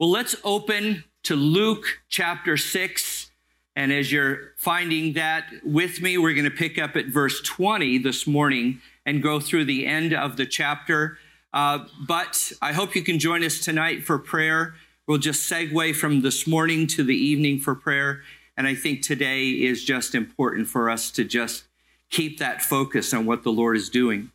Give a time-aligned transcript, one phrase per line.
[0.00, 3.30] Well, let's open to Luke chapter 6.
[3.76, 7.98] And as you're finding that with me, we're going to pick up at verse 20
[7.98, 11.18] this morning and go through the end of the chapter.
[11.52, 14.74] Uh, but I hope you can join us tonight for prayer.
[15.06, 18.22] We'll just segue from this morning to the evening for prayer.
[18.56, 21.64] And I think today is just important for us to just
[22.08, 24.30] keep that focus on what the Lord is doing.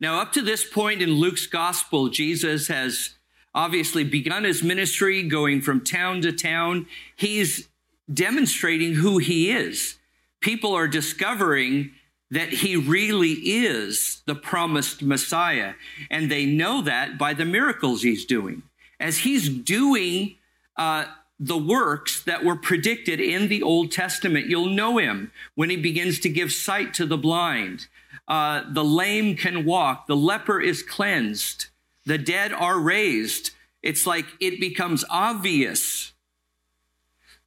[0.00, 3.14] Now, up to this point in Luke's gospel, Jesus has
[3.54, 6.86] obviously begun his ministry going from town to town.
[7.16, 7.68] He's
[8.12, 9.96] demonstrating who he is.
[10.40, 11.92] People are discovering
[12.30, 15.74] that he really is the promised Messiah.
[16.10, 18.62] And they know that by the miracles he's doing.
[19.00, 20.36] As he's doing
[20.76, 21.06] uh,
[21.40, 26.18] the works that were predicted in the Old Testament, you'll know him when he begins
[26.20, 27.86] to give sight to the blind.
[28.26, 31.68] Uh, the lame can walk, the leper is cleansed,
[32.08, 33.50] the dead are raised.
[33.82, 36.12] It's like it becomes obvious.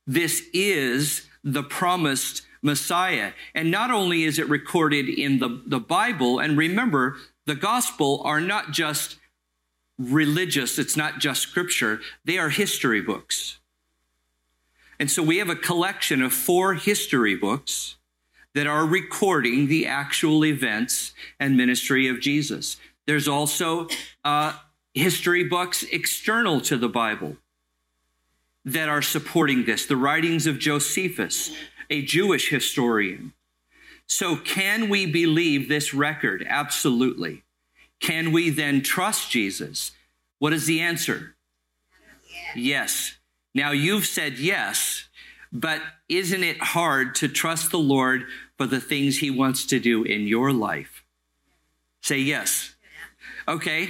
[0.06, 3.32] This is the promised Messiah.
[3.56, 8.40] And not only is it recorded in the, the Bible, and remember, the gospel are
[8.40, 9.18] not just
[9.98, 13.58] religious, it's not just scripture, they are history books.
[15.00, 17.96] And so we have a collection of four history books
[18.54, 22.78] that are recording the actual events and ministry of Jesus.
[23.08, 23.88] There's also
[24.24, 24.54] uh,
[24.94, 27.38] history books external to the Bible
[28.64, 31.52] that are supporting this, the writings of Josephus,
[31.90, 33.34] a Jewish historian.
[34.06, 36.46] So, can we believe this record?
[36.48, 37.44] Absolutely.
[38.00, 39.92] Can we then trust Jesus?
[40.40, 41.36] What is the answer?
[42.28, 42.56] Yes.
[42.56, 43.18] yes.
[43.54, 45.08] Now, you've said yes,
[45.52, 48.26] but isn't it hard to trust the Lord
[48.58, 51.04] for the things He wants to do in your life?
[52.02, 52.76] Say yes.
[53.48, 53.90] Okay.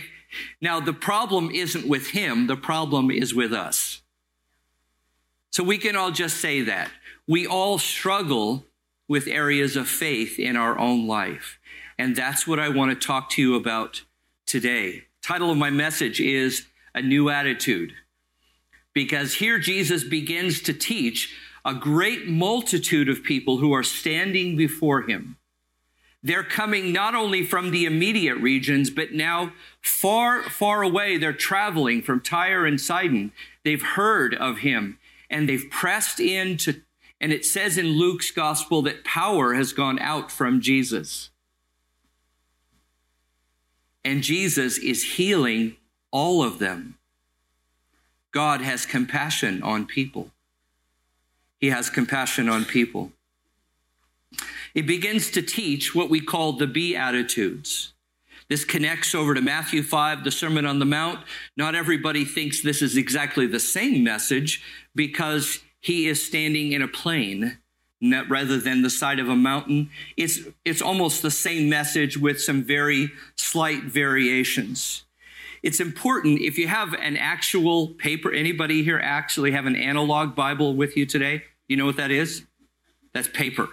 [0.62, 4.02] Now, the problem isn't with Him, the problem is with us.
[5.52, 6.90] So we can all just say that
[7.28, 8.66] we all struggle
[9.08, 11.60] with areas of faith in our own life.
[11.98, 14.04] And that's what I want to talk to you about
[14.46, 15.04] today.
[15.22, 17.94] Title of my message is A New Attitude.
[18.94, 25.04] Because here Jesus begins to teach a great multitude of people who are standing before
[25.04, 25.38] him.
[26.24, 31.18] They're coming not only from the immediate regions, but now far, far away.
[31.18, 33.32] They're traveling from Tyre and Sidon.
[33.64, 35.00] They've heard of him
[35.30, 36.82] and they've pressed in to
[37.22, 41.30] and it says in Luke's gospel that power has gone out from Jesus.
[44.04, 45.76] And Jesus is healing
[46.10, 46.98] all of them.
[48.32, 50.32] God has compassion on people.
[51.60, 53.12] He has compassion on people.
[54.74, 57.94] He begins to teach what we call the Beatitudes.
[58.50, 61.20] This connects over to Matthew 5, the Sermon on the Mount.
[61.56, 64.62] Not everybody thinks this is exactly the same message
[64.94, 67.60] because he is standing in a plain
[68.02, 69.90] rather than the side of a mountain.
[70.18, 75.04] It's, it's almost the same message with some very slight variations.
[75.64, 80.76] It's important if you have an actual paper, anybody here actually have an analog Bible
[80.76, 81.44] with you today?
[81.68, 82.46] You know what that is?
[83.14, 83.70] That's paper.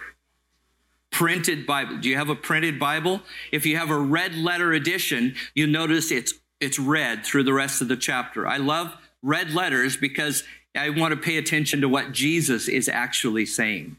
[1.11, 1.97] Printed Bible.
[1.97, 3.21] Do you have a printed Bible?
[3.51, 7.81] If you have a red letter edition, you notice it's it's red through the rest
[7.81, 8.45] of the chapter.
[8.45, 10.43] I love red letters because
[10.75, 13.95] I want to pay attention to what Jesus is actually saying.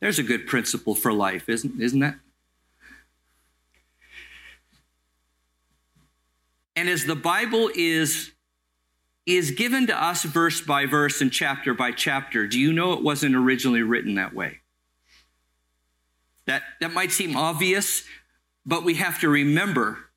[0.00, 2.16] There's a good principle for life, isn't, isn't that?
[6.76, 8.32] And as the Bible is,
[9.26, 13.02] is given to us verse by verse and chapter by chapter, do you know it
[13.02, 14.60] wasn't originally written that way?
[16.46, 18.04] That, that might seem obvious,
[18.66, 20.10] but we have to remember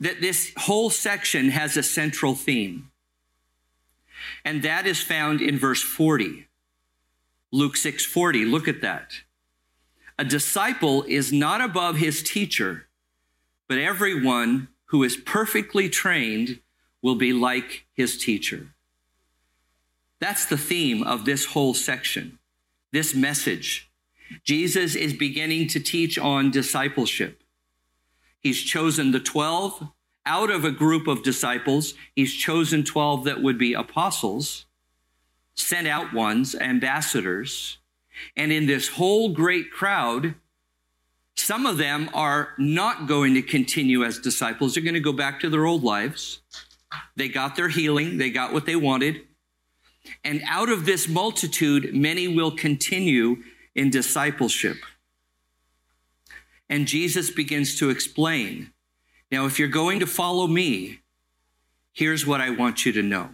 [0.00, 2.90] that this whole section has a central theme.
[4.44, 6.48] And that is found in verse 40.
[7.50, 8.44] Luke 6:40.
[8.50, 9.22] Look at that.
[10.18, 12.88] A disciple is not above his teacher,
[13.68, 16.60] but everyone who is perfectly trained
[17.00, 18.74] will be like his teacher.
[20.18, 22.38] That's the theme of this whole section,
[22.90, 23.87] this message.
[24.44, 27.42] Jesus is beginning to teach on discipleship.
[28.40, 29.88] He's chosen the 12
[30.26, 34.66] out of a group of disciples, he's chosen 12 that would be apostles,
[35.54, 37.78] sent out ones, ambassadors.
[38.36, 40.34] And in this whole great crowd,
[41.34, 44.74] some of them are not going to continue as disciples.
[44.74, 46.42] They're going to go back to their old lives.
[47.16, 49.22] They got their healing, they got what they wanted.
[50.24, 53.42] And out of this multitude, many will continue
[53.78, 54.76] in discipleship.
[56.68, 58.72] And Jesus begins to explain
[59.30, 61.00] now, if you're going to follow me,
[61.92, 63.30] here's what I want you to know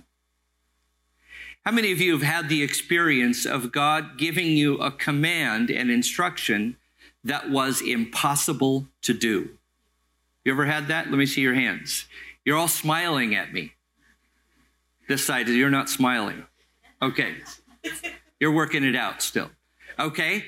[1.65, 5.91] How many of you have had the experience of God giving you a command and
[5.91, 6.77] instruction
[7.23, 9.51] that was impossible to do?
[10.45, 11.09] You ever had that?
[11.09, 12.07] Let me see your hands.
[12.45, 13.73] You're all smiling at me.
[15.09, 16.45] This side, you're not smiling.
[17.01, 17.37] Okay.
[18.41, 19.51] You're working it out still.
[19.99, 20.45] Okay.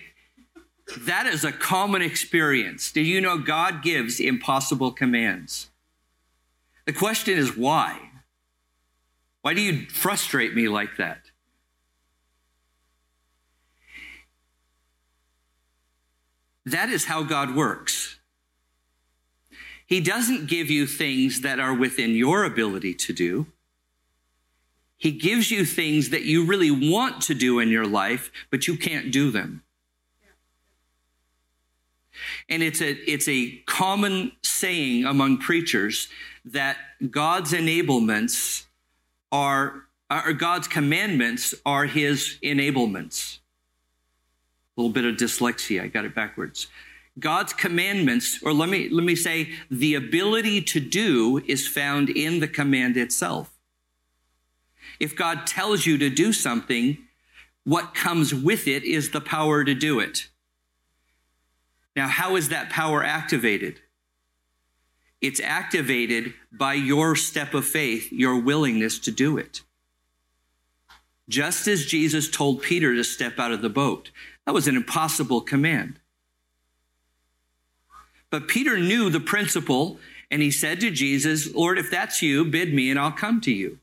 [0.98, 2.92] That is a common experience.
[2.92, 5.68] Do you know God gives impossible commands?
[6.84, 8.10] The question is why?
[9.42, 11.18] Why do you frustrate me like that?
[16.64, 18.18] That is how God works.
[19.86, 23.46] He doesn't give you things that are within your ability to do.
[24.98, 28.76] He gives you things that you really want to do in your life, but you
[28.76, 29.62] can't do them.
[32.48, 36.08] And it's a, it's a common saying among preachers
[36.46, 36.78] that
[37.10, 38.64] God's enablements
[39.30, 43.38] are, or God's commandments are his enablements.
[44.76, 46.68] A little bit of dyslexia, I got it backwards.
[47.18, 52.40] God's commandments, or let me, let me say, the ability to do is found in
[52.40, 53.55] the command itself.
[54.98, 56.98] If God tells you to do something,
[57.64, 60.28] what comes with it is the power to do it.
[61.94, 63.80] Now, how is that power activated?
[65.20, 69.62] It's activated by your step of faith, your willingness to do it.
[71.28, 74.10] Just as Jesus told Peter to step out of the boat,
[74.44, 75.98] that was an impossible command.
[78.30, 79.98] But Peter knew the principle,
[80.30, 83.52] and he said to Jesus, Lord, if that's you, bid me and I'll come to
[83.52, 83.78] you.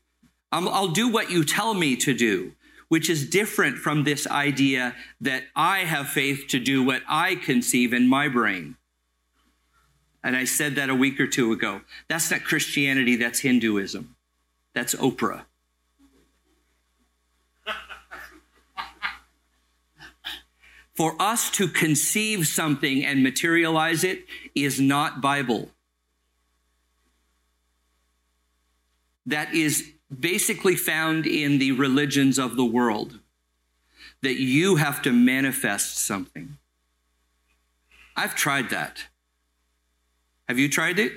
[0.54, 2.52] Um, I'll do what you tell me to do,
[2.86, 7.92] which is different from this idea that I have faith to do what I conceive
[7.92, 8.76] in my brain.
[10.22, 11.80] And I said that a week or two ago.
[12.08, 14.14] That's not Christianity, that's Hinduism.
[14.74, 15.42] That's Oprah.
[20.94, 24.24] For us to conceive something and materialize it
[24.54, 25.70] is not Bible.
[29.26, 29.90] That is
[30.20, 33.18] basically found in the religions of the world
[34.22, 36.56] that you have to manifest something.
[38.16, 39.04] I've tried that.
[40.48, 41.12] Have you tried it?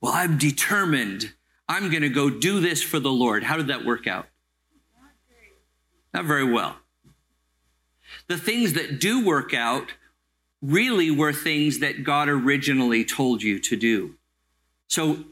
[0.00, 1.32] Well, I'm determined.
[1.68, 3.44] I'm going to go do this for the Lord.
[3.44, 4.26] How did that work out?
[6.12, 6.76] Not very well.
[8.28, 9.94] The things that do work out
[10.62, 14.14] really were things that God originally told you to do.
[14.88, 15.24] So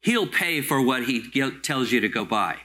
[0.00, 1.30] he'll pay for what he
[1.62, 2.56] tells you to go buy.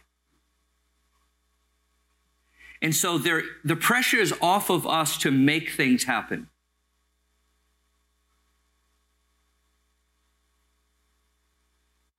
[2.81, 6.49] And so there, the pressure is off of us to make things happen.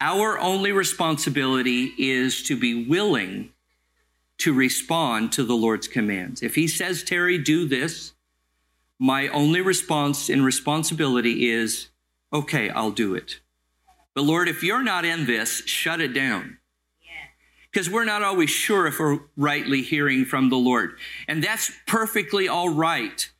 [0.01, 3.51] Our only responsibility is to be willing
[4.39, 6.43] to respond to the Lord's commands.
[6.43, 8.13] If He says, Terry, do this,
[8.99, 11.89] my only response and responsibility is,
[12.33, 13.41] okay, I'll do it.
[14.17, 16.57] But Lord, if you're not in this, shut it down.
[17.71, 20.97] Because we're not always sure if we're rightly hearing from the Lord.
[21.29, 23.31] And that's perfectly all right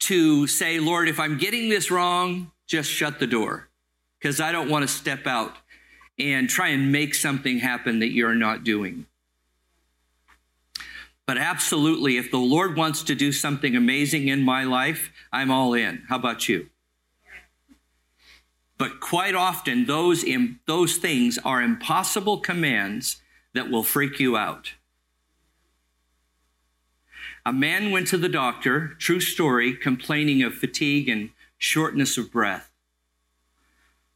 [0.00, 3.68] to say, Lord, if I'm getting this wrong, just shut the door.
[4.18, 5.56] Because I don't want to step out
[6.18, 9.04] and try and make something happen that you're not doing.
[11.26, 15.74] But absolutely, if the Lord wants to do something amazing in my life, I'm all
[15.74, 16.04] in.
[16.08, 16.70] How about you?
[18.78, 20.24] But quite often, those,
[20.66, 23.20] those things are impossible commands
[23.52, 24.74] that will freak you out.
[27.44, 32.70] A man went to the doctor, true story, complaining of fatigue and shortness of breath.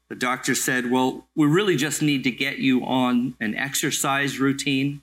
[0.09, 5.03] The doctor said, Well, we really just need to get you on an exercise routine.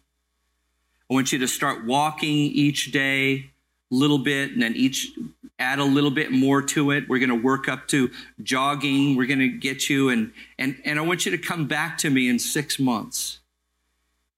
[1.10, 3.50] I want you to start walking each day
[3.92, 5.12] little bit and then each
[5.58, 7.10] add a little bit more to it.
[7.10, 8.10] We're going to work up to
[8.42, 9.16] jogging.
[9.16, 12.10] We're going to get you and, and, and I want you to come back to
[12.10, 13.40] me in six months.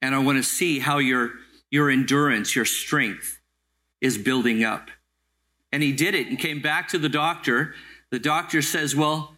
[0.01, 1.31] And I want to see how your,
[1.69, 3.39] your endurance, your strength
[3.99, 4.89] is building up.
[5.71, 7.75] And he did it and came back to the doctor.
[8.09, 9.37] The doctor says, well,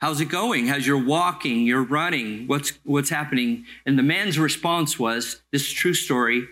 [0.00, 0.68] how's it going?
[0.68, 2.46] How's your walking, your running?
[2.46, 3.66] What's, what's happening?
[3.84, 6.46] And the man's response was, this is true story.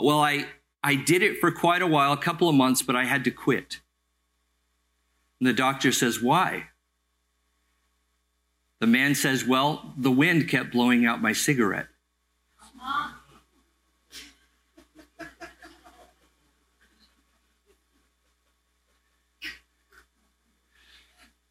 [0.00, 0.46] Well, I,
[0.82, 3.30] I did it for quite a while, a couple of months, but I had to
[3.30, 3.80] quit.
[5.40, 6.68] And the doctor says, Why?
[8.80, 11.88] The man says, Well, the wind kept blowing out my cigarette.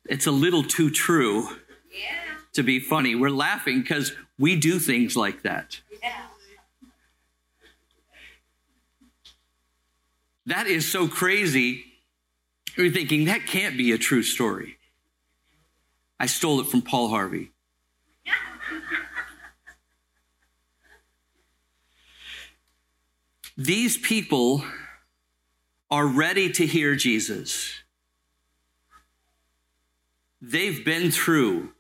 [0.10, 1.50] It's a little too true
[1.92, 2.38] yeah.
[2.54, 3.14] to be funny.
[3.14, 5.82] We're laughing because we do things like that.
[6.02, 6.28] Yeah.
[10.68, 11.86] Is so crazy.
[12.76, 14.78] You're thinking, that can't be a true story.
[16.20, 17.52] I stole it from Paul Harvey.
[23.58, 24.64] These people
[25.90, 27.82] are ready to hear Jesus.
[30.42, 31.72] They've been through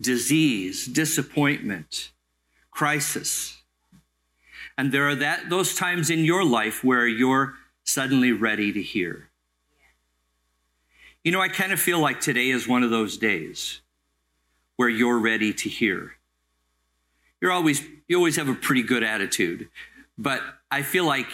[0.00, 2.10] disease, disappointment,
[2.70, 3.62] crisis.
[4.76, 7.54] And there are that those times in your life where you're
[7.92, 9.28] suddenly ready to hear.
[11.24, 13.80] You know, I kind of feel like today is one of those days
[14.76, 16.16] where you're ready to hear.
[17.40, 19.68] You're always you always have a pretty good attitude,
[20.16, 21.28] but I feel like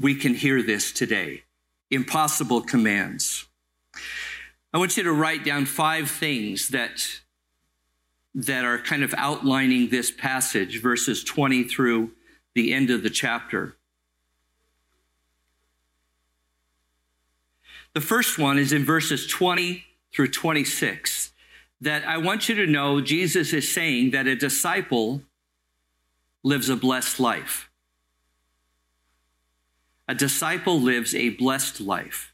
[0.00, 1.44] we can hear this today.
[1.90, 3.46] Impossible commands.
[4.72, 7.20] I want you to write down five things that
[8.34, 12.12] that are kind of outlining this passage, verses 20 through
[12.54, 13.76] the end of the chapter.
[17.94, 21.32] The first one is in verses 20 through 26
[21.80, 25.22] that I want you to know Jesus is saying that a disciple
[26.42, 27.70] lives a blessed life.
[30.06, 32.32] A disciple lives a blessed life.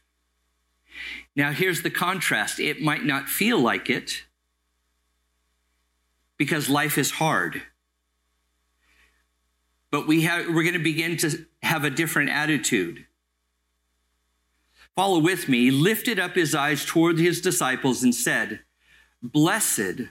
[1.35, 4.25] Now, here's the contrast it might not feel like it
[6.37, 7.61] because life is hard.
[9.91, 13.05] But we have, we're going to begin to have a different attitude.
[14.97, 15.69] Follow with me.
[15.69, 18.61] Lifted up his eyes toward his disciples and said,
[19.21, 20.09] Blessed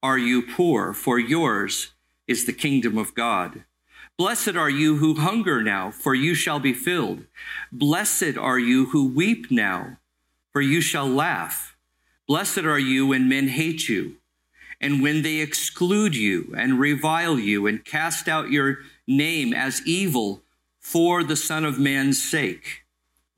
[0.00, 1.90] are you poor, for yours
[2.28, 3.64] is the kingdom of God.
[4.16, 7.24] Blessed are you who hunger now, for you shall be filled.
[7.72, 9.96] Blessed are you who weep now,
[10.52, 11.76] for you shall laugh.
[12.28, 14.18] Blessed are you when men hate you
[14.80, 20.42] and when they exclude you and revile you and cast out your name as evil
[20.78, 22.84] for the Son of Man's sake.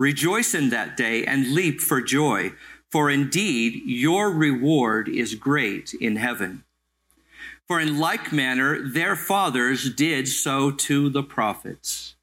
[0.00, 2.52] Rejoice in that day and leap for joy,
[2.90, 6.64] for indeed your reward is great in heaven.
[7.68, 12.14] For in like manner their fathers did so to the prophets.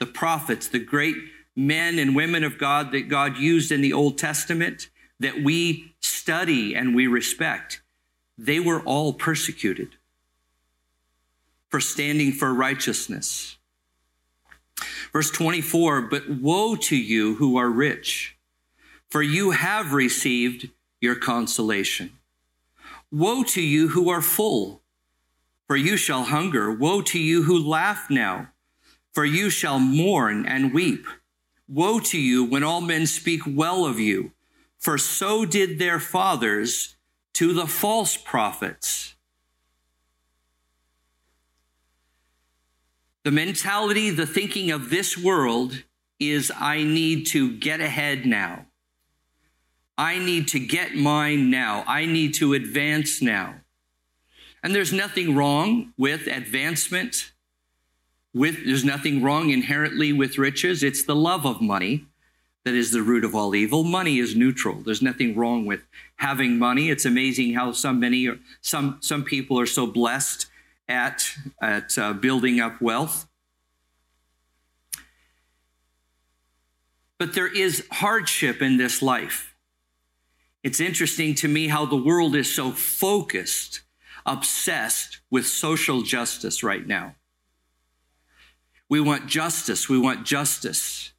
[0.00, 1.14] The prophets, the great
[1.54, 6.74] men and women of God that God used in the Old Testament, that we study
[6.74, 7.82] and we respect
[8.36, 9.96] they were all persecuted
[11.68, 13.57] for standing for righteousness.
[15.12, 18.36] Verse 24, but woe to you who are rich,
[19.10, 22.12] for you have received your consolation.
[23.10, 24.82] Woe to you who are full,
[25.66, 26.70] for you shall hunger.
[26.70, 28.48] Woe to you who laugh now,
[29.12, 31.06] for you shall mourn and weep.
[31.66, 34.32] Woe to you when all men speak well of you,
[34.78, 36.96] for so did their fathers
[37.34, 39.14] to the false prophets.
[43.24, 45.82] The mentality, the thinking of this world
[46.18, 48.66] is I need to get ahead now.
[49.96, 51.84] I need to get mine now.
[51.86, 53.56] I need to advance now.
[54.62, 57.32] And there's nothing wrong with advancement.
[58.32, 60.82] With, there's nothing wrong inherently with riches.
[60.82, 62.06] It's the love of money
[62.64, 63.82] that is the root of all evil.
[63.82, 64.76] Money is neutral.
[64.76, 66.90] There's nothing wrong with having money.
[66.90, 68.28] It's amazing how some many
[68.60, 70.46] some some people are so blessed
[70.88, 73.26] at at uh, building up wealth.
[77.18, 79.54] But there is hardship in this life.
[80.62, 83.80] It's interesting to me how the world is so focused,
[84.24, 87.16] obsessed with social justice right now.
[88.88, 89.88] We want justice.
[89.88, 91.12] We want justice.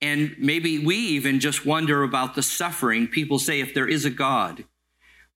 [0.00, 3.06] And maybe we even just wonder about the suffering.
[3.06, 4.64] People say, if there is a God,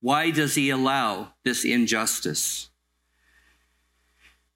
[0.00, 2.70] why does he allow this injustice?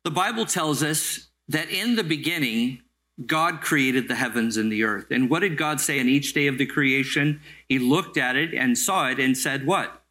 [0.05, 2.83] The Bible tells us that in the beginning,
[3.27, 5.11] God created the heavens and the earth.
[5.11, 7.41] And what did God say in each day of the creation?
[7.69, 10.03] He looked at it and saw it and said, What?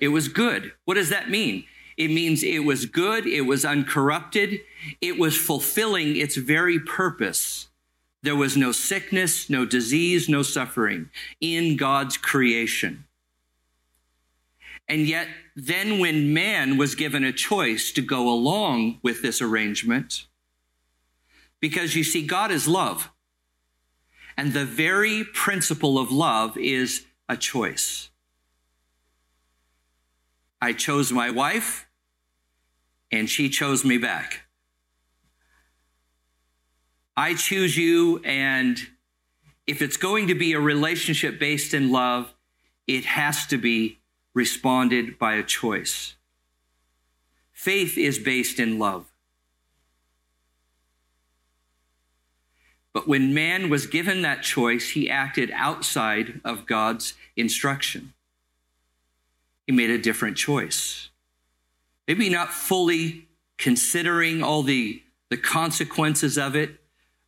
[0.00, 0.72] It was good.
[0.84, 1.64] What does that mean?
[1.96, 4.60] It means it was good, it was uncorrupted,
[5.00, 7.68] it was fulfilling its very purpose.
[8.22, 13.04] There was no sickness, no disease, no suffering in God's creation.
[14.88, 20.26] And yet, then when man was given a choice to go along with this arrangement,
[21.60, 23.10] because you see, God is love.
[24.36, 28.10] And the very principle of love is a choice.
[30.60, 31.86] I chose my wife,
[33.10, 34.42] and she chose me back.
[37.16, 38.78] I choose you, and
[39.66, 42.32] if it's going to be a relationship based in love,
[42.86, 43.97] it has to be
[44.38, 46.14] responded by a choice.
[47.52, 49.12] Faith is based in love.
[52.92, 58.12] But when man was given that choice, he acted outside of God's instruction.
[59.66, 61.10] He made a different choice.
[62.06, 63.26] Maybe not fully
[63.56, 66.80] considering all the, the consequences of it,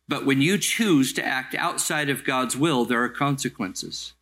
[0.07, 4.13] but when you choose to act outside of God's will, there are consequences.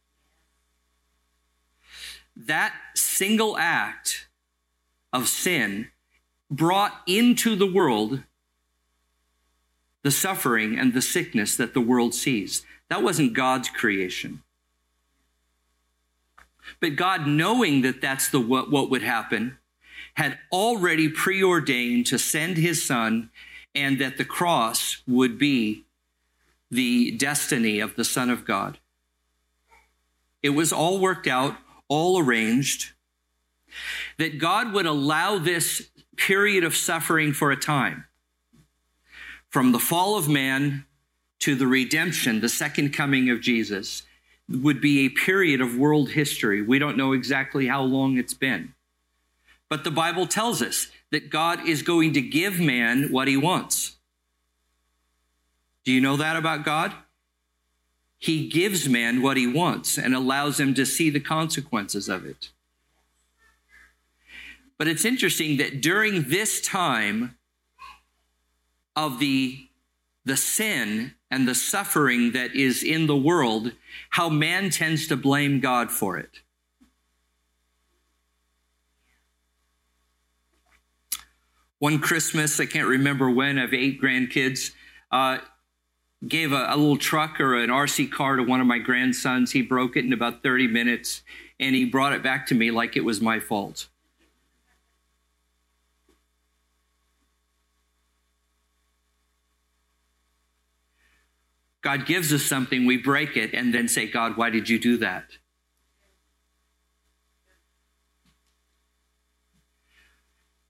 [2.46, 4.28] That single act
[5.12, 5.90] of sin
[6.50, 8.24] brought into the world
[10.02, 12.66] the suffering and the sickness that the world sees.
[12.90, 14.42] That wasn't God's creation.
[16.80, 19.58] But God, knowing that that's the what, what would happen,
[20.14, 23.30] had already preordained to send his son
[23.76, 25.84] and that the cross would be
[26.72, 28.78] the destiny of the Son of God.
[30.42, 31.56] It was all worked out,
[31.90, 32.94] all arranged,
[34.18, 38.06] that God would allow this period of suffering for a time.
[39.50, 40.86] From the fall of man
[41.40, 44.04] to the redemption, the second coming of Jesus,
[44.48, 46.62] would be a period of world history.
[46.62, 48.74] We don't know exactly how long it's been.
[49.70, 53.98] But the Bible tells us that God is going to give man what he wants.
[55.86, 56.94] Do you know that about God?
[58.20, 62.50] He gives man what he wants and allows him to see the consequences of it.
[64.78, 67.38] But it's interesting that during this time
[68.96, 69.70] of the,
[70.26, 73.72] the sin and the suffering that is in the world,
[74.10, 76.42] how man tends to blame God for it.
[81.80, 84.72] One Christmas, I can't remember when, I have eight grandkids,
[85.12, 85.38] uh,
[86.28, 89.52] gave a, a little truck or an RC car to one of my grandsons.
[89.52, 91.22] He broke it in about 30 minutes
[91.60, 93.88] and he brought it back to me like it was my fault.
[101.82, 104.98] God gives us something, we break it, and then say, God, why did you do
[104.98, 105.38] that?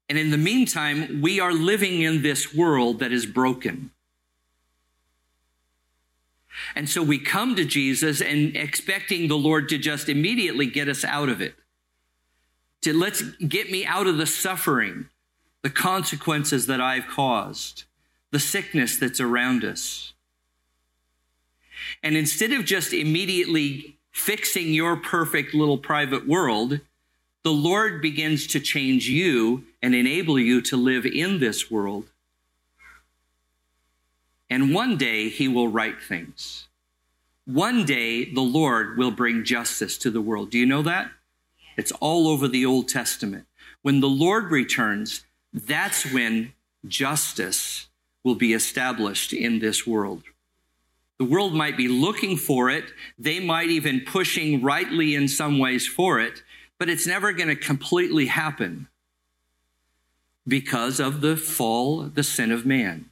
[0.08, 3.92] And in the meantime, we are living in this world that is broken.
[6.76, 11.04] And so we come to Jesus and expecting the Lord to just immediately get us
[11.04, 11.56] out of it.
[12.82, 15.10] To let's get me out of the suffering,
[15.62, 17.84] the consequences that I've caused,
[18.32, 20.14] the sickness that's around us.
[22.02, 26.80] And instead of just immediately fixing your perfect little private world,
[27.44, 32.06] the Lord begins to change you and enable you to live in this world.
[34.50, 36.68] And one day he will right things.
[37.46, 40.50] One day the Lord will bring justice to the world.
[40.50, 41.12] Do you know that?
[41.78, 43.46] It's all over the Old Testament.
[43.82, 46.54] When the Lord returns, that's when
[46.88, 47.88] justice
[48.24, 50.24] will be established in this world.
[51.18, 52.86] The world might be looking for it.
[53.18, 56.44] They might even pushing rightly in some ways for it,
[56.78, 58.88] but it's never going to completely happen
[60.48, 63.10] because of the fall, the sin of man.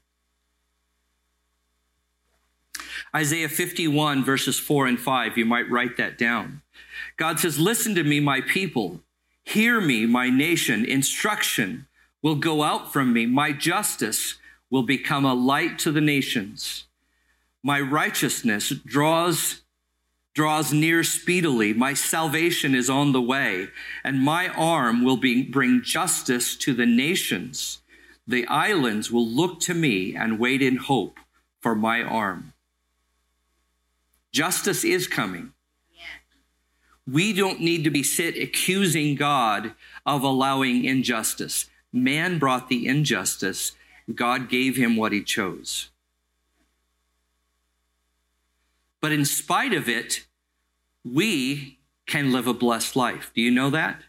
[3.15, 6.61] Isaiah 51, verses 4 and 5, you might write that down.
[7.15, 9.01] God says, Listen to me, my people.
[9.43, 10.83] Hear me, my nation.
[10.83, 11.87] Instruction
[12.21, 13.25] will go out from me.
[13.25, 14.35] My justice
[14.69, 16.85] will become a light to the nations.
[17.63, 19.61] My righteousness draws
[20.33, 21.73] draws near speedily.
[21.73, 23.69] My salvation is on the way,
[24.03, 27.79] and my arm will be, bring justice to the nations.
[28.27, 31.17] The islands will look to me and wait in hope
[31.59, 32.53] for my arm.
[34.37, 35.51] Justice is coming.
[37.11, 39.73] We don't need to be sit accusing God
[40.05, 41.71] of allowing injustice.
[41.91, 43.71] Man brought the injustice.
[44.13, 45.89] God gave him what he chose.
[49.01, 50.27] But in spite of it,
[51.03, 53.31] we can live a blessed life.
[53.33, 54.03] Do you know that?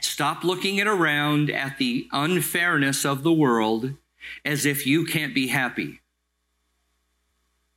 [0.00, 3.94] Stop looking it around at the unfairness of the world
[4.44, 6.00] as if you can't be happy.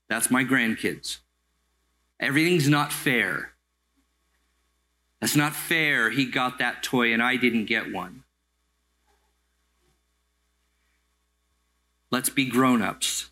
[0.07, 1.21] That's my grandkids.
[2.19, 3.51] Everything's not fair.
[5.19, 6.09] That's not fair.
[6.09, 8.23] He got that toy and I didn't get one.
[12.09, 13.29] Let's be grown ups.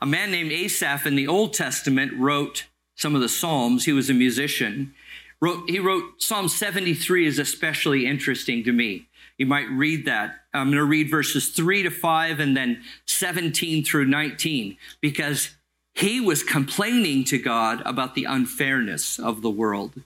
[0.00, 3.84] A man named Asaph in the Old Testament wrote some of the Psalms.
[3.84, 4.94] He was a musician.
[5.40, 9.08] Wrote, he wrote Psalm 73 is especially interesting to me.
[9.38, 10.40] You might read that.
[10.52, 15.54] I'm going to read verses 3 to 5 and then 17 through 19 because
[15.94, 20.02] he was complaining to God about the unfairness of the world.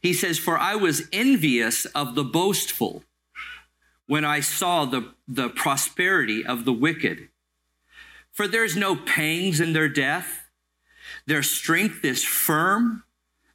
[0.00, 3.04] He says, For I was envious of the boastful
[4.06, 7.28] when I saw the, the prosperity of the wicked.
[8.32, 10.48] For there's no pangs in their death.
[11.26, 13.04] Their strength is firm.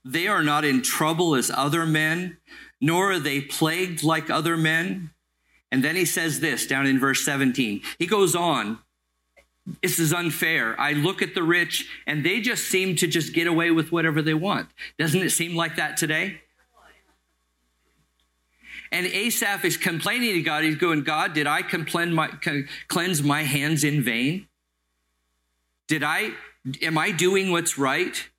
[0.04, 2.38] They are not in trouble as other men,
[2.80, 5.12] nor are they plagued like other men.
[5.72, 7.82] And then he says this down in verse 17.
[8.00, 8.80] He goes on,
[9.82, 10.80] this is unfair.
[10.80, 14.22] I look at the rich and they just seem to just get away with whatever
[14.22, 14.70] they want.
[15.00, 16.42] Doesn't it seem like that today?
[18.92, 20.64] And Asaph is complaining to God.
[20.64, 21.64] He's going, God, did I
[22.06, 22.30] my,
[22.88, 24.48] cleanse my hands in vain?
[25.88, 26.32] Did I,
[26.82, 28.30] am I doing what's right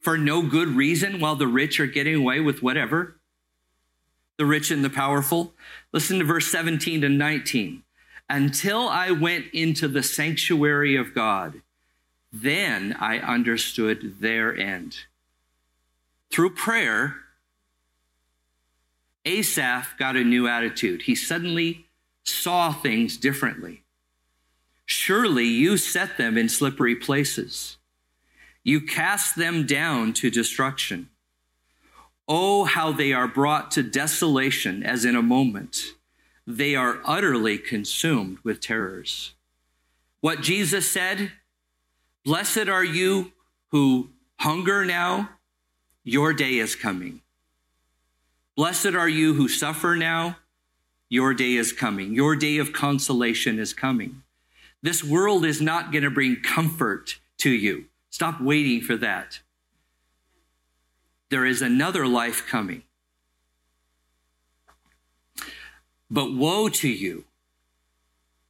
[0.00, 3.16] for no good reason while the rich are getting away with whatever?
[4.36, 5.53] The rich and the powerful.
[5.94, 7.84] Listen to verse 17 to 19.
[8.28, 11.62] Until I went into the sanctuary of God,
[12.32, 14.96] then I understood their end.
[16.32, 17.18] Through prayer,
[19.24, 21.02] Asaph got a new attitude.
[21.02, 21.86] He suddenly
[22.24, 23.84] saw things differently.
[24.86, 27.76] Surely you set them in slippery places.
[28.64, 31.08] You cast them down to destruction.
[32.26, 35.82] Oh, how they are brought to desolation as in a moment.
[36.46, 39.34] They are utterly consumed with terrors.
[40.20, 41.32] What Jesus said,
[42.24, 43.32] Blessed are you
[43.70, 45.30] who hunger now,
[46.02, 47.20] your day is coming.
[48.56, 50.36] Blessed are you who suffer now,
[51.08, 52.14] your day is coming.
[52.14, 54.22] Your day of consolation is coming.
[54.82, 57.86] This world is not going to bring comfort to you.
[58.10, 59.40] Stop waiting for that.
[61.30, 62.82] There is another life coming.
[66.10, 67.24] But woe to you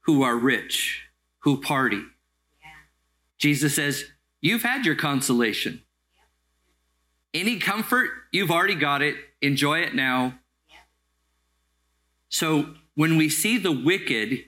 [0.03, 1.07] who are rich,
[1.41, 2.03] who party.
[2.61, 2.69] Yeah.
[3.39, 4.05] Jesus says,
[4.41, 5.83] You've had your consolation.
[7.33, 9.17] Any comfort, you've already got it.
[9.41, 10.35] Enjoy it now.
[12.29, 14.45] So when we see the wicked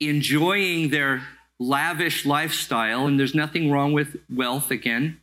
[0.00, 1.22] enjoying their
[1.58, 5.20] lavish lifestyle, and there's nothing wrong with wealth again,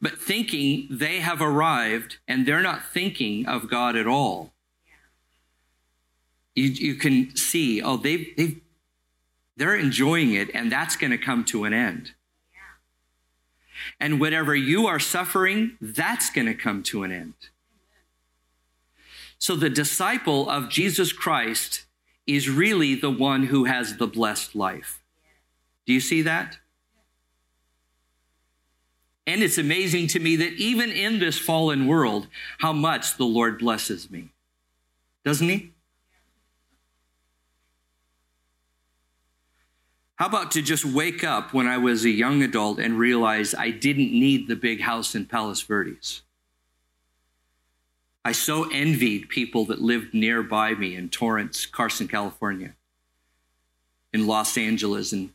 [0.00, 4.52] but thinking they have arrived and they're not thinking of God at all.
[6.54, 8.60] You, you can see, oh, they've, they've,
[9.56, 12.12] they're enjoying it, and that's going to come to an end.
[13.98, 17.34] And whatever you are suffering, that's going to come to an end.
[19.38, 21.84] So the disciple of Jesus Christ
[22.26, 25.02] is really the one who has the blessed life.
[25.86, 26.58] Do you see that?
[29.30, 32.26] And it's amazing to me that even in this fallen world,
[32.58, 34.30] how much the Lord blesses me.
[35.24, 35.72] Doesn't He?
[40.16, 43.70] How about to just wake up when I was a young adult and realize I
[43.70, 46.22] didn't need the big house in Palos Verdes?
[48.24, 52.74] I so envied people that lived nearby me in Torrance, Carson, California,
[54.12, 55.30] in Los Angeles, and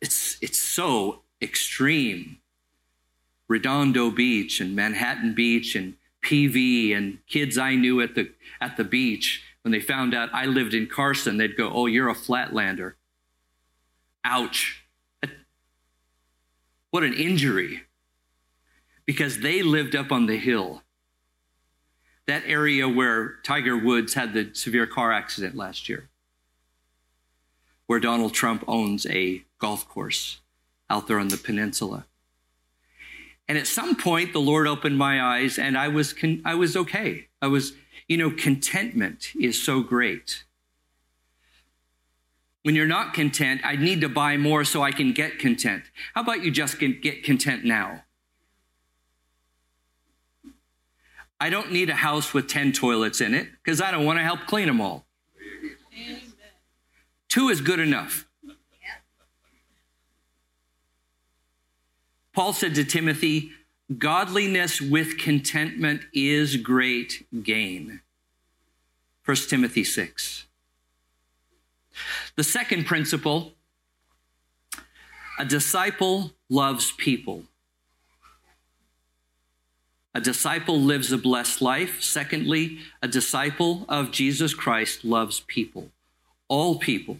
[0.00, 2.38] it's it's so extreme.
[3.48, 8.84] Redondo Beach and Manhattan Beach and PV and kids I knew at the at the
[8.84, 12.94] beach when they found out I lived in Carson, they'd go, "Oh, you're a flatlander."
[14.24, 14.84] Ouch.
[16.90, 17.82] What an injury.
[19.04, 20.84] Because they lived up on the hill
[22.26, 26.08] that area where Tiger Woods had the severe car accident last year,
[27.86, 30.40] where Donald Trump owns a golf course
[30.88, 32.06] out there on the peninsula.
[33.48, 36.76] And at some point, the Lord opened my eyes, and I was con- I was
[36.76, 37.28] okay.
[37.42, 37.72] I was,
[38.08, 40.44] you know, contentment is so great.
[42.62, 45.84] When you're not content, I need to buy more so I can get content.
[46.14, 48.04] How about you just get content now?
[51.38, 54.22] I don't need a house with 10 toilets in it because I don't want to
[54.22, 55.04] help clean them all.
[55.92, 56.20] Amen.
[57.28, 58.26] Two is good enough.
[62.34, 63.52] Paul said to Timothy,
[63.98, 68.00] Godliness with contentment is great gain.
[69.24, 70.46] 1 Timothy 6.
[72.36, 73.52] The second principle
[75.38, 77.44] a disciple loves people.
[80.14, 82.00] A disciple lives a blessed life.
[82.00, 85.90] Secondly, a disciple of Jesus Christ loves people,
[86.46, 87.18] all people.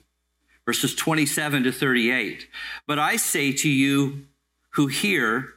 [0.64, 2.48] Verses 27 to 38.
[2.86, 4.26] But I say to you
[4.74, 5.54] who hear,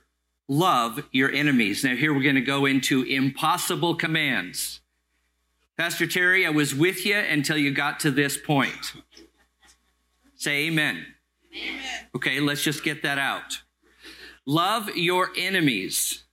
[0.47, 1.83] love your enemies.
[1.83, 4.81] Now, here we're going to go into impossible commands.
[5.77, 8.93] Pastor Terry, I was with you until you got to this point.
[10.35, 11.05] Say amen.
[11.55, 12.07] amen.
[12.15, 13.61] Okay, let's just get that out.
[14.45, 16.23] Love your enemies.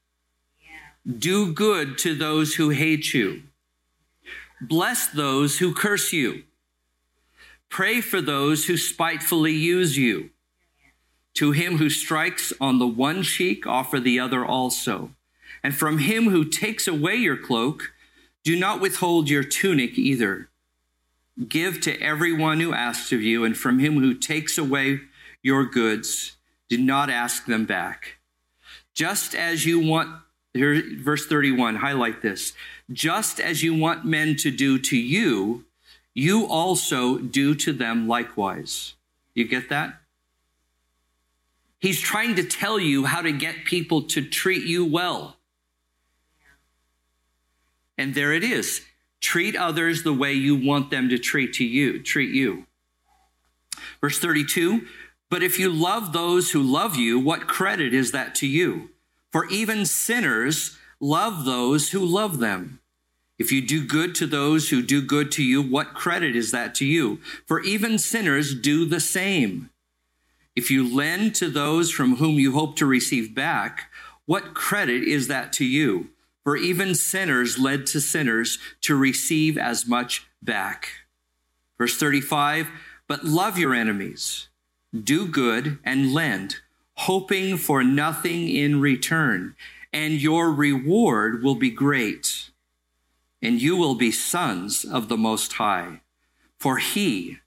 [1.06, 3.42] Do good to those who hate you.
[4.60, 6.44] Bless those who curse you.
[7.68, 10.30] Pray for those who spitefully use you.
[11.34, 15.10] To him who strikes on the one cheek, offer the other also.
[15.62, 17.92] And from him who takes away your cloak,
[18.44, 20.48] do not withhold your tunic either.
[21.48, 25.00] Give to everyone who asks of you, and from him who takes away
[25.42, 26.36] your goods,
[26.68, 28.18] do not ask them back.
[28.94, 30.10] Just as you want,
[30.52, 32.52] here, verse 31, highlight this.
[32.92, 35.64] Just as you want men to do to you,
[36.14, 38.94] you also do to them likewise.
[39.34, 40.00] You get that?
[41.84, 45.36] He's trying to tell you how to get people to treat you well.
[47.98, 48.80] And there it is.
[49.20, 52.64] Treat others the way you want them to treat to you, treat you.
[54.00, 54.86] Verse 32,
[55.28, 58.88] but if you love those who love you, what credit is that to you?
[59.30, 62.80] For even sinners love those who love them.
[63.38, 66.74] If you do good to those who do good to you, what credit is that
[66.76, 67.18] to you?
[67.46, 69.68] For even sinners do the same.
[70.56, 73.90] If you lend to those from whom you hope to receive back,
[74.24, 76.10] what credit is that to you?
[76.44, 80.90] For even sinners led to sinners to receive as much back.
[81.78, 82.68] Verse 35
[83.08, 84.48] But love your enemies,
[84.92, 86.56] do good, and lend,
[86.94, 89.56] hoping for nothing in return,
[89.92, 92.50] and your reward will be great,
[93.42, 96.02] and you will be sons of the Most High.
[96.58, 97.38] For he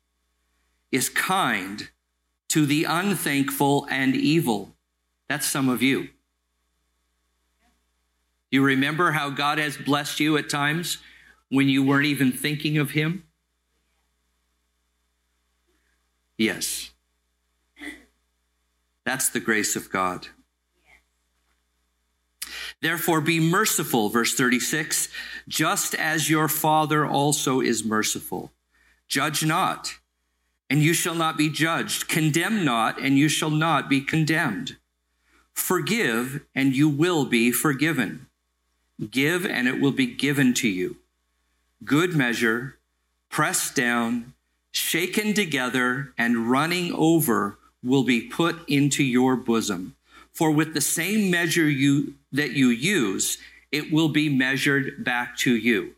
[0.91, 1.89] is kind
[2.49, 4.75] to the unthankful and evil.
[5.27, 6.09] That's some of you.
[8.49, 10.99] You remember how God has blessed you at times
[11.49, 13.23] when you weren't even thinking of Him?
[16.37, 16.91] Yes.
[19.05, 20.27] That's the grace of God.
[22.81, 25.09] Therefore, be merciful, verse 36,
[25.47, 28.51] just as your Father also is merciful.
[29.07, 29.95] Judge not,
[30.69, 32.07] and you shall not be judged.
[32.07, 34.77] Condemn not, and you shall not be condemned.
[35.53, 38.27] Forgive, and you will be forgiven.
[39.09, 40.97] Give, and it will be given to you.
[41.83, 42.77] Good measure,
[43.29, 44.33] pressed down,
[44.71, 49.95] shaken together, and running over will be put into your bosom.
[50.33, 53.37] For with the same measure you, that you use,
[53.71, 55.95] it will be measured back to you.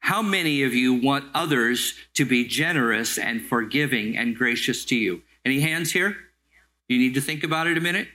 [0.00, 5.22] How many of you want others to be generous and forgiving and gracious to you?
[5.44, 6.16] Any hands here?
[6.88, 8.08] You need to think about it a minute.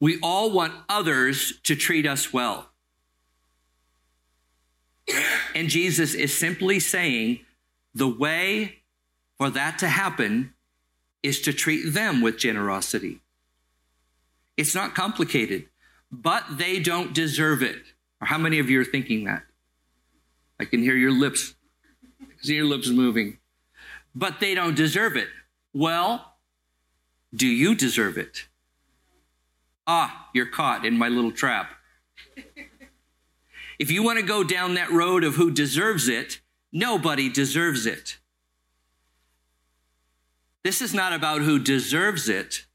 [0.00, 2.70] We all want others to treat us well.
[5.54, 7.40] And Jesus is simply saying
[7.94, 8.76] the way
[9.36, 10.54] for that to happen
[11.22, 13.20] is to treat them with generosity.
[14.56, 15.68] It's not complicated,
[16.10, 17.82] but they don't deserve it.
[18.20, 19.42] Or how many of you are thinking that?
[20.60, 21.54] I can hear your lips,
[22.42, 23.38] see your lips moving.
[24.14, 25.28] But they don't deserve it.
[25.72, 26.34] Well,
[27.34, 28.46] do you deserve it?
[29.86, 31.70] Ah, you're caught in my little trap.
[33.78, 38.18] if you want to go down that road of who deserves it, nobody deserves it.
[40.62, 42.66] This is not about who deserves it.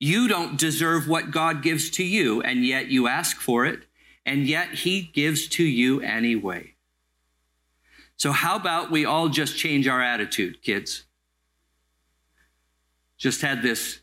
[0.00, 3.85] You don't deserve what God gives to you, and yet you ask for it,
[4.26, 6.74] and yet He gives to you anyway.
[8.16, 11.04] So, how about we all just change our attitude, kids?
[13.16, 14.00] Just had this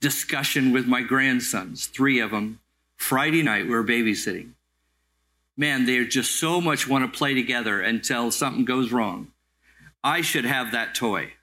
[0.00, 2.60] discussion with my grandsons, three of them.
[2.96, 4.50] Friday night, we were babysitting.
[5.56, 9.28] Man, they just so much want to play together until something goes wrong.
[10.02, 11.34] I should have that toy.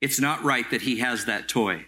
[0.00, 1.86] It's not right that he has that toy.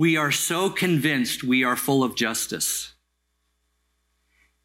[0.00, 2.94] We are so convinced we are full of justice.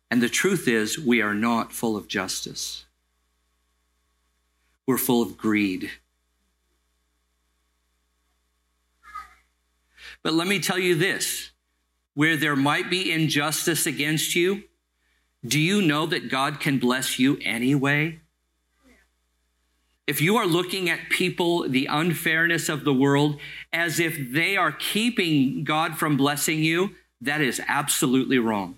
[0.09, 2.85] And the truth is, we are not full of justice.
[4.87, 5.91] We're full of greed.
[10.23, 11.51] But let me tell you this
[12.13, 14.63] where there might be injustice against you,
[15.45, 18.21] do you know that God can bless you anyway?
[20.07, 23.39] If you are looking at people, the unfairness of the world,
[23.73, 28.75] as if they are keeping God from blessing you, that is absolutely wrong.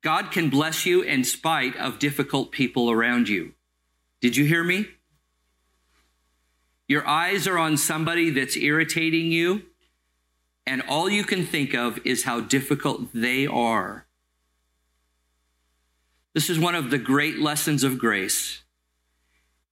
[0.00, 3.52] God can bless you in spite of difficult people around you.
[4.22, 4.86] Did you hear me?
[6.86, 9.64] Your eyes are on somebody that's irritating you,
[10.66, 14.06] and all you can think of is how difficult they are.
[16.38, 18.62] This is one of the great lessons of grace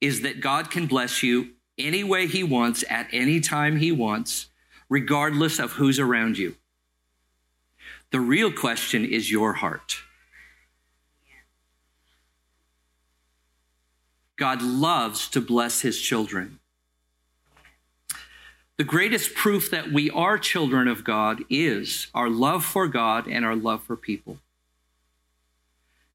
[0.00, 4.48] is that God can bless you any way he wants at any time he wants
[4.88, 6.57] regardless of who's around you.
[8.11, 9.98] The real question is your heart.
[14.35, 16.59] God loves to bless his children.
[18.76, 23.44] The greatest proof that we are children of God is our love for God and
[23.44, 24.38] our love for people.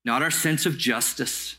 [0.03, 1.57] Not our sense of justice,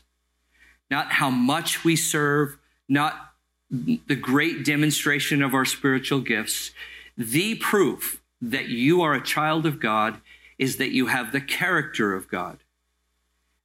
[0.91, 2.57] not how much we serve,
[2.89, 3.33] not
[3.69, 6.71] the great demonstration of our spiritual gifts.
[7.17, 10.21] The proof that you are a child of God
[10.59, 12.59] is that you have the character of God.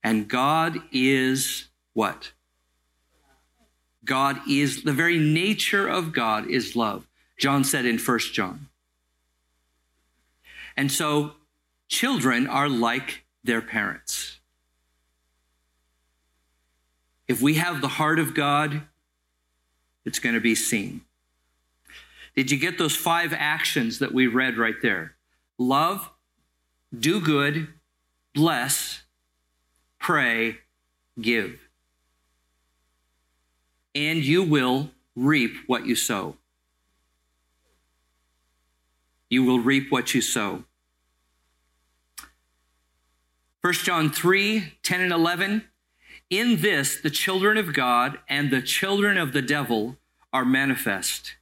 [0.02, 2.32] And God is what?
[4.04, 7.06] God is, the very nature of God is love.
[7.38, 8.68] John said in First John.
[10.76, 11.32] And so
[11.88, 14.37] children are like their parents.
[17.28, 18.82] If we have the heart of God,
[20.04, 21.02] it's going to be seen.
[22.34, 25.14] Did you get those five actions that we read right there?
[25.58, 26.10] Love,
[26.98, 27.68] do good,
[28.34, 29.02] bless,
[29.98, 30.58] pray,
[31.20, 31.60] give.
[33.94, 36.36] And you will reap what you sow.
[39.28, 40.64] You will reap what you sow.
[43.60, 45.67] 1 John 3 10 and 11.
[46.30, 49.96] In this, the children of God and the children of the devil
[50.32, 51.36] are manifest.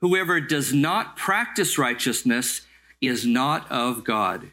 [0.00, 2.62] Whoever does not practice righteousness
[3.00, 4.52] is not of God.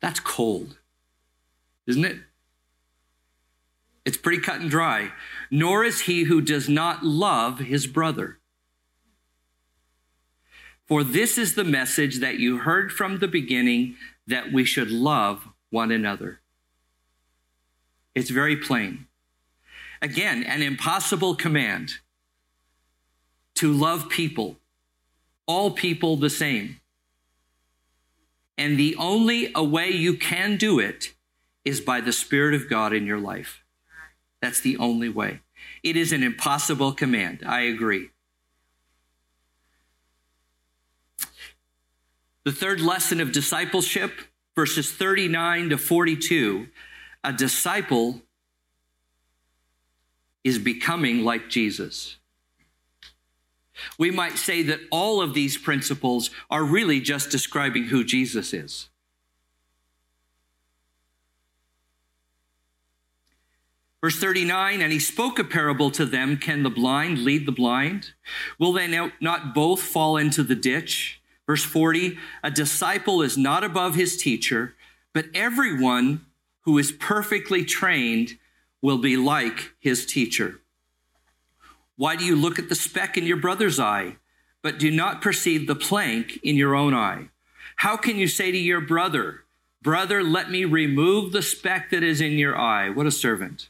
[0.00, 0.78] That's cold,
[1.86, 2.18] isn't it?
[4.04, 5.12] It's pretty cut and dry.
[5.50, 8.38] Nor is he who does not love his brother.
[10.86, 13.96] For this is the message that you heard from the beginning
[14.26, 16.41] that we should love one another.
[18.14, 19.06] It's very plain.
[20.00, 21.92] Again, an impossible command
[23.54, 24.56] to love people,
[25.46, 26.80] all people the same.
[28.58, 31.14] And the only way you can do it
[31.64, 33.62] is by the Spirit of God in your life.
[34.40, 35.40] That's the only way.
[35.82, 37.42] It is an impossible command.
[37.46, 38.10] I agree.
[42.44, 44.12] The third lesson of discipleship,
[44.56, 46.66] verses 39 to 42,
[47.24, 48.20] a disciple
[50.44, 52.16] is becoming like Jesus.
[53.98, 58.88] We might say that all of these principles are really just describing who Jesus is.
[64.00, 68.14] Verse 39, and he spoke a parable to them Can the blind lead the blind?
[68.58, 68.88] Will they
[69.20, 71.20] not both fall into the ditch?
[71.46, 74.74] Verse 40 A disciple is not above his teacher,
[75.12, 76.26] but everyone
[76.62, 78.38] who is perfectly trained
[78.80, 80.60] will be like his teacher.
[81.96, 84.16] Why do you look at the speck in your brother's eye,
[84.62, 87.28] but do not perceive the plank in your own eye?
[87.76, 89.40] How can you say to your brother,
[89.82, 92.88] Brother, let me remove the speck that is in your eye?
[92.88, 93.68] What a servant.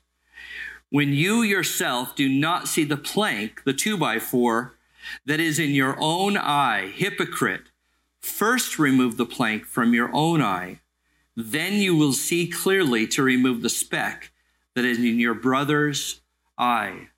[0.90, 4.74] When you yourself do not see the plank, the two by four,
[5.24, 7.70] that is in your own eye, hypocrite.
[8.20, 10.80] First remove the plank from your own eye.
[11.36, 14.32] Then you will see clearly to remove the speck
[14.74, 16.20] that is in your brother's
[16.58, 17.08] eye.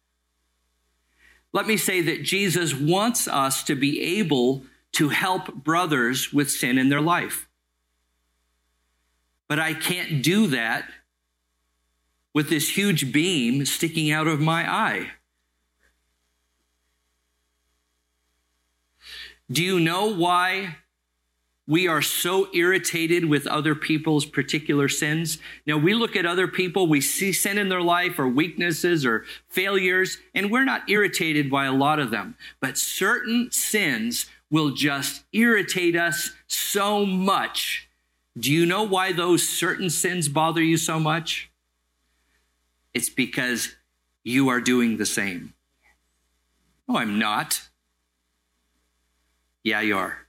[1.53, 6.79] Let me say that Jesus wants us to be able to help brothers with sin
[6.79, 7.49] in their life.
[9.49, 10.89] But I can't do that
[12.33, 15.11] with this huge beam sticking out of my eye.
[19.51, 20.79] Do you know why
[21.67, 25.39] we are so irritated with other people's particular sins?
[25.67, 29.25] Now, we look at other people, we see sin in their life or weaknesses or
[29.49, 32.37] failures, and we're not irritated by a lot of them.
[32.61, 37.89] But certain sins will just irritate us so much.
[38.39, 41.51] Do you know why those certain sins bother you so much?
[42.93, 43.75] It's because
[44.23, 45.55] you are doing the same.
[46.89, 47.69] Oh, I'm not.
[49.63, 50.24] Yeah, you are.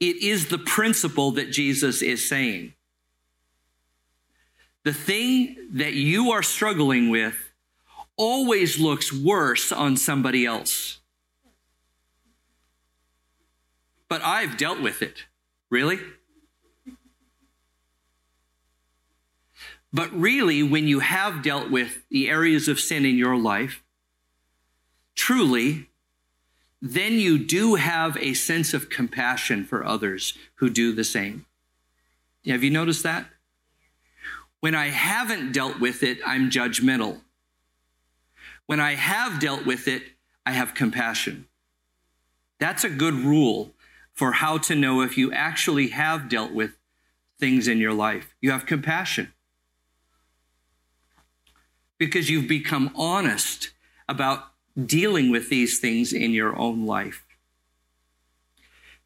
[0.00, 2.74] It is the principle that Jesus is saying.
[4.84, 7.52] The thing that you are struggling with
[8.16, 11.00] always looks worse on somebody else.
[14.08, 15.24] But I've dealt with it.
[15.70, 15.98] Really?
[19.92, 23.82] But really, when you have dealt with the areas of sin in your life,
[25.14, 25.88] truly,
[26.86, 31.46] then you do have a sense of compassion for others who do the same.
[32.46, 33.24] Have you noticed that?
[34.60, 37.22] When I haven't dealt with it, I'm judgmental.
[38.66, 40.02] When I have dealt with it,
[40.44, 41.46] I have compassion.
[42.60, 43.72] That's a good rule
[44.12, 46.72] for how to know if you actually have dealt with
[47.40, 48.34] things in your life.
[48.42, 49.32] You have compassion
[51.96, 53.70] because you've become honest
[54.06, 57.24] about dealing with these things in your own life.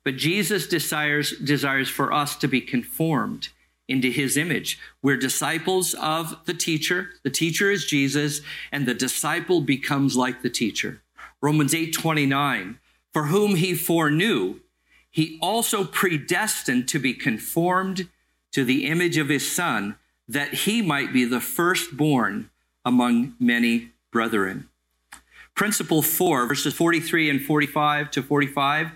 [0.04, 3.48] But Jesus desires, desires for us to be conformed
[3.88, 4.78] into his image.
[5.02, 7.10] We're disciples of the teacher.
[7.24, 8.40] The teacher is Jesus,
[8.70, 11.02] and the disciple becomes like the teacher.
[11.40, 12.78] Romans 8 29,
[13.12, 14.60] for whom he foreknew,
[15.10, 18.08] he also predestined to be conformed
[18.52, 19.96] to the image of his son,
[20.26, 22.50] that he might be the firstborn
[22.84, 24.67] among many brethren.
[25.58, 28.92] Principle four, verses 43 and 45 to 45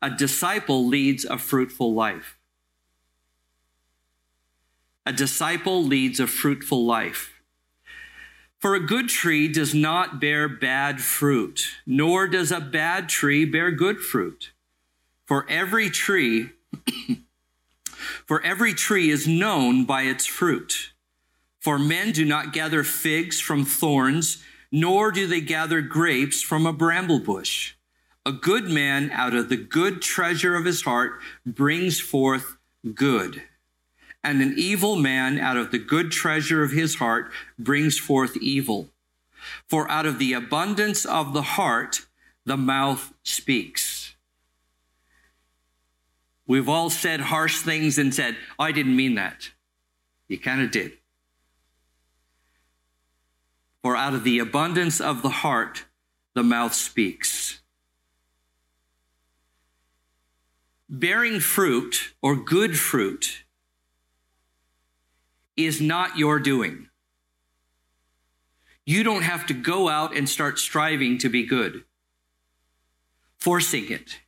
[0.00, 2.38] a disciple leads a fruitful life.
[5.04, 7.40] A disciple leads a fruitful life.
[8.60, 13.72] For a good tree does not bear bad fruit, nor does a bad tree bear
[13.72, 14.52] good fruit.
[15.24, 16.50] For every tree,
[18.26, 20.92] for every tree is known by its fruit.
[21.58, 24.40] For men do not gather figs from thorns,
[24.70, 27.74] nor do they gather grapes from a bramble bush.
[28.24, 32.56] A good man out of the good treasure of his heart brings forth
[32.94, 33.42] good.
[34.24, 38.88] And an evil man out of the good treasure of his heart brings forth evil.
[39.68, 42.06] For out of the abundance of the heart,
[42.44, 44.14] the mouth speaks.
[46.46, 49.50] We've all said harsh things and said, I didn't mean that.
[50.28, 50.92] You kind of did.
[53.86, 55.84] For out of the abundance of the heart,
[56.34, 57.60] the mouth speaks.
[60.88, 63.44] bearing fruit or good fruit
[65.56, 66.88] is not your doing.
[68.84, 71.84] You don't have to go out and start striving to be good,
[73.38, 74.18] forcing it.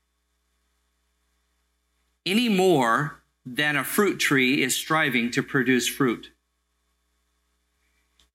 [2.25, 6.31] Any more than a fruit tree is striving to produce fruit.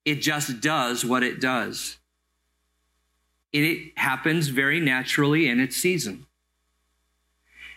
[0.06, 1.98] It just does what it does.
[3.52, 6.26] It happens very naturally in its season.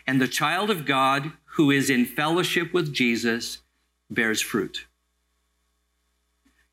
[0.05, 3.59] And the child of God who is in fellowship with Jesus
[4.09, 4.87] bears fruit.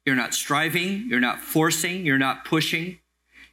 [0.05, 2.99] You're not striving, you're not forcing, you're not pushing.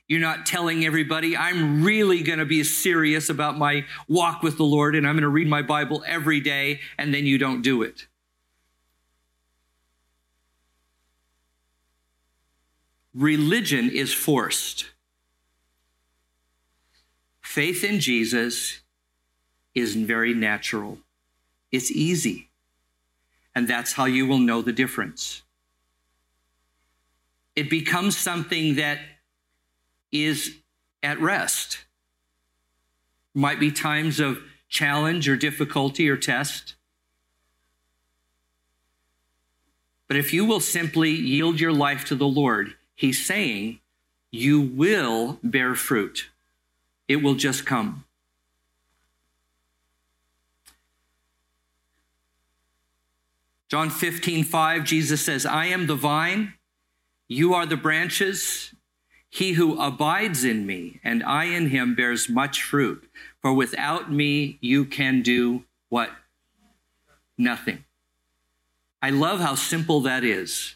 [0.07, 4.65] You're not telling everybody, I'm really going to be serious about my walk with the
[4.65, 7.81] Lord and I'm going to read my Bible every day, and then you don't do
[7.81, 8.07] it.
[13.13, 14.85] Religion is forced.
[17.41, 18.79] Faith in Jesus
[19.75, 20.97] is very natural.
[21.71, 22.49] It's easy.
[23.53, 25.43] And that's how you will know the difference.
[27.55, 28.99] It becomes something that
[30.11, 30.55] is
[31.03, 31.79] at rest.
[33.33, 34.39] Might be times of
[34.69, 36.75] challenge or difficulty or test.
[40.07, 43.79] But if you will simply yield your life to the Lord, He's saying
[44.31, 46.29] you will bear fruit.
[47.07, 48.05] It will just come.
[53.69, 56.53] John 15, 5, Jesus says, I am the vine,
[57.27, 58.71] you are the branches.
[59.31, 63.09] He who abides in me and I in him bears much fruit.
[63.41, 66.11] For without me, you can do what?
[67.35, 67.83] Nothing.
[69.01, 70.75] I love how simple that is.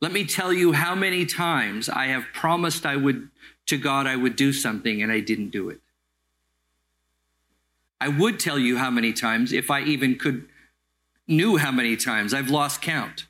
[0.00, 3.30] Let me tell you how many times I have promised I would
[3.66, 5.80] to God I would do something and I didn't do it.
[8.00, 10.48] I would tell you how many times if I even could
[11.28, 12.32] knew how many times.
[12.32, 13.26] I've lost count.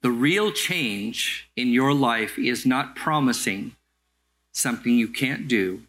[0.00, 3.76] The real change in your life is not promising
[4.50, 5.82] something you can't do.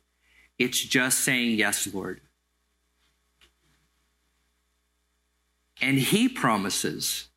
[0.63, 2.21] It's just saying, Yes, Lord.
[5.81, 7.27] And He promises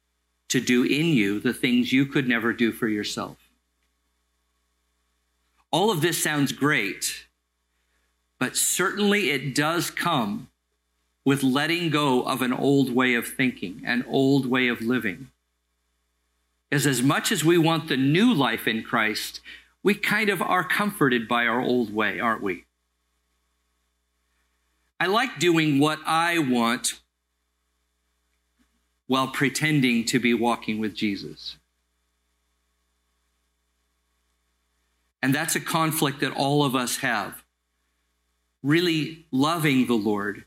[0.49, 3.37] to do in you the things you could never do for yourself.
[5.73, 7.27] All of this sounds great,
[8.39, 10.49] but certainly it does come
[11.25, 15.31] with letting go of an old way of thinking, an old way of living.
[16.71, 19.41] As as much as we want the new life in Christ,
[19.83, 22.66] we kind of are comforted by our old way, aren't we?
[24.99, 27.01] I like doing what I want
[29.07, 31.57] while pretending to be walking with Jesus.
[35.23, 37.43] And that's a conflict that all of us have.
[38.63, 40.45] Really loving the Lord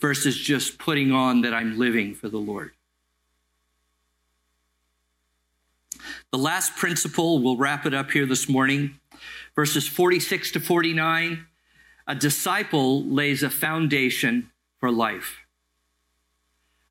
[0.00, 2.72] versus just putting on that I'm living for the Lord.
[6.32, 8.98] The last principle, we'll wrap it up here this morning.
[9.54, 11.46] Verses 46 to 49
[12.06, 15.38] a disciple lays a foundation for life.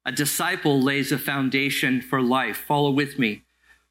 [0.05, 2.57] A disciple lays a foundation for life.
[2.57, 3.43] Follow with me.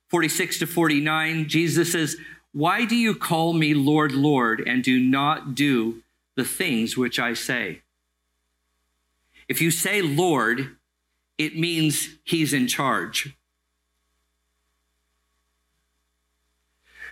[0.08, 2.16] 46 to 49, Jesus says,
[2.52, 6.02] Why do you call me Lord, Lord, and do not do
[6.34, 7.82] the things which I say?
[9.48, 10.76] If you say Lord,
[11.38, 13.36] it means he's in charge.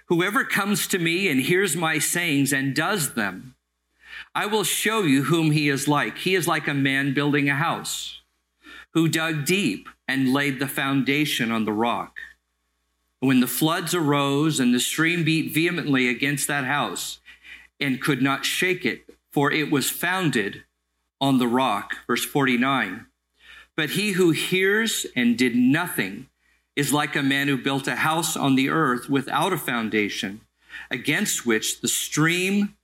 [0.07, 3.55] Whoever comes to me and hears my sayings and does them,
[4.35, 6.19] I will show you whom he is like.
[6.19, 8.21] He is like a man building a house
[8.95, 12.19] who dug deep and laid the foundation on the rock.
[13.21, 17.21] When the floods arose and the stream beat vehemently against that house
[17.81, 20.65] and could not shake it, for it was founded
[21.21, 21.97] on the rock.
[22.07, 23.07] Verse 49.
[23.77, 26.29] But he who hears and did nothing
[26.77, 30.41] is like a man who built a house on the earth without a foundation,
[30.91, 32.77] against which the stream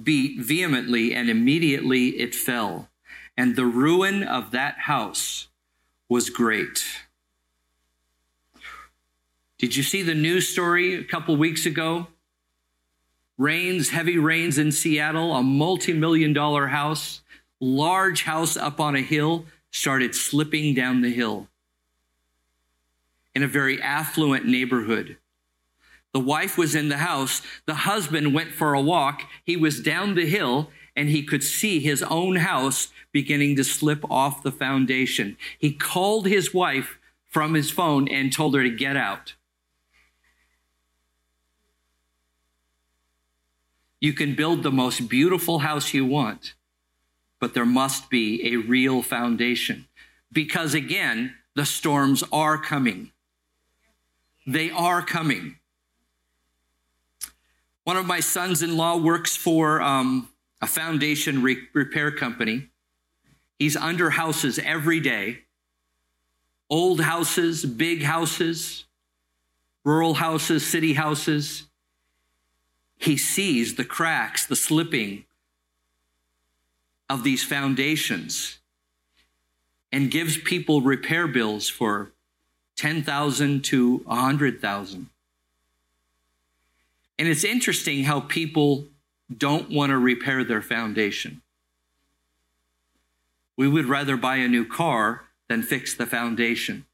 [0.00, 2.88] beat vehemently, and immediately it fell.
[3.36, 5.48] And the ruin of that house
[6.08, 6.84] was great.
[9.58, 12.08] Did you see the news story a couple weeks ago?
[13.38, 17.22] Rains, heavy rains in Seattle, a multi million dollar house,
[17.60, 21.48] large house up on a hill, started slipping down the hill
[23.34, 25.16] in a very affluent neighborhood.
[26.12, 27.42] The wife was in the house.
[27.66, 29.22] The husband went for a walk.
[29.44, 34.04] He was down the hill and he could see his own house beginning to slip
[34.10, 35.36] off the foundation.
[35.58, 36.98] He called his wife
[37.28, 39.34] from his phone and told her to get out.
[44.00, 46.54] You can build the most beautiful house you want,
[47.38, 49.86] but there must be a real foundation.
[50.32, 53.12] Because again, the storms are coming.
[54.46, 55.56] They are coming.
[57.84, 60.28] One of my sons in law works for um,
[60.60, 62.68] a foundation re- repair company.
[63.58, 65.40] He's under houses every day
[66.70, 68.84] old houses, big houses,
[69.84, 71.66] rural houses, city houses.
[72.96, 75.24] He sees the cracks, the slipping
[77.10, 78.58] of these foundations
[79.92, 82.12] and gives people repair bills for
[82.76, 85.10] 10,000 to 100,000.
[87.18, 88.88] And it's interesting how people
[89.34, 91.42] don't want to repair their foundation.
[93.56, 96.86] We would rather buy a new car than fix the foundation.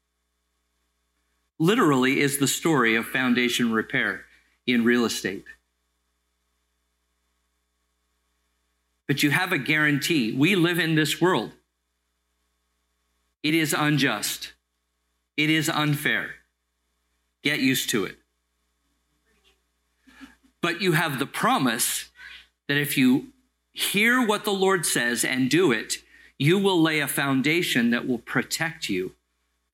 [1.57, 4.25] Literally is the story of foundation repair
[4.67, 5.45] in real estate.
[9.07, 10.31] But you have a guarantee.
[10.31, 11.51] We live in this world.
[13.41, 14.53] It is unjust.
[15.35, 16.35] It is unfair.
[17.41, 18.18] Get used to it.
[20.61, 22.09] But you have the promise
[22.67, 23.27] that if you
[23.71, 25.97] hear what the Lord says and do it,
[26.37, 29.13] you will lay a foundation that will protect you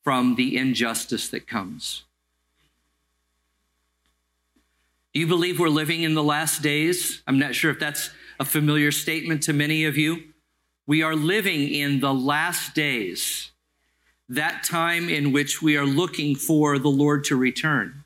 [0.03, 2.03] from the injustice that comes.
[5.13, 7.21] Do you believe we're living in the last days?
[7.25, 8.09] I'm not sure if that's
[8.39, 10.23] a familiar statement to many of you.
[10.85, 13.51] We are living in the last days,
[14.29, 18.03] that time in which we are looking for the Lord to return.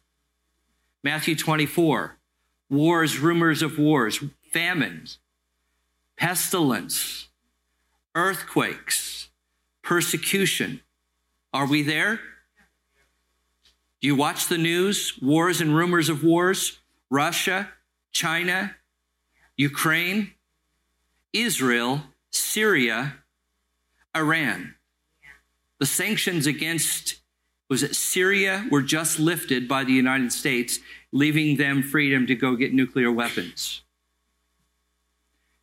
[1.04, 2.19] Matthew 24
[2.70, 5.18] wars, rumors of wars, famines,
[6.16, 7.28] pestilence,
[8.16, 9.30] earthquakes,
[9.82, 10.82] persecution.
[11.54, 12.20] Are we there?
[14.02, 15.18] Do you watch the news?
[15.22, 16.80] Wars and rumors of wars?
[17.10, 17.70] Russia,
[18.12, 18.76] China,
[19.58, 20.34] Ukraine,
[21.34, 23.16] Israel, Syria,
[24.16, 24.76] Iran.
[25.80, 27.19] The sanctions against
[27.70, 30.80] was that Syria were just lifted by the United States,
[31.12, 33.82] leaving them freedom to go get nuclear weapons.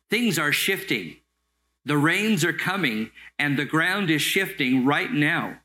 [0.09, 1.17] Things are shifting.
[1.85, 5.57] The rains are coming, and the ground is shifting right now.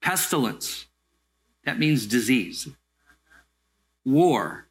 [0.00, 0.86] Pestilence,
[1.64, 2.68] that means disease.
[4.04, 4.66] War.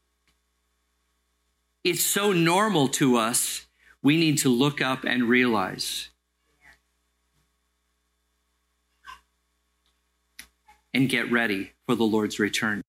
[1.83, 3.65] It's so normal to us,
[4.03, 6.10] we need to look up and realize
[10.93, 12.81] and get ready for the Lord's return.